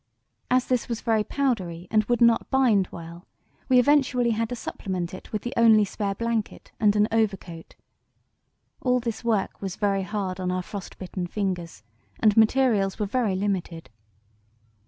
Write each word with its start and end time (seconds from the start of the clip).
As 0.49 0.65
this 0.65 0.89
was 0.89 1.01
very 1.01 1.23
powdery 1.23 1.87
and 1.91 2.05
would 2.05 2.21
not 2.21 2.49
bind 2.49 2.87
well, 2.91 3.27
we 3.69 3.77
eventually 3.77 4.31
had 4.31 4.49
to 4.49 4.55
supplement 4.55 5.13
it 5.13 5.31
with 5.31 5.43
the 5.43 5.53
only 5.55 5.85
spare 5.85 6.15
blanket 6.15 6.71
and 6.79 6.95
an 6.95 7.07
overcoat. 7.11 7.75
All 8.81 8.99
this 8.99 9.23
work 9.23 9.61
was 9.61 9.75
very 9.75 10.01
hard 10.01 10.39
on 10.39 10.51
our 10.51 10.63
frost 10.63 10.97
bitten 10.97 11.27
fingers, 11.27 11.83
and 12.19 12.35
materials 12.35 12.97
were 12.97 13.05
very 13.05 13.35
limited. 13.35 13.91